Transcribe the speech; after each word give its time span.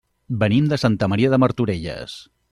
Venim 0.43 0.69
de 0.71 0.79
Santa 0.83 1.09
Maria 1.13 1.31
de 1.33 1.39
Martorelles. 1.45 2.17